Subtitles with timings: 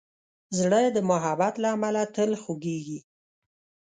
[0.57, 2.99] زړه د محبت له امله تل خوږېږي.